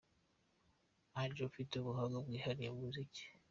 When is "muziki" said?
2.83-3.23